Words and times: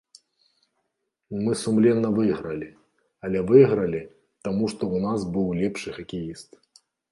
Мы 1.43 1.51
сумленна 1.63 2.09
выйгралі, 2.17 2.69
але 3.29 3.39
выйгралі, 3.53 4.01
таму 4.49 4.65
што 4.75 4.83
ў 4.93 4.97
нас 5.07 5.19
быў 5.39 5.47
лепшы 5.63 5.89
хакеіст. 6.01 6.49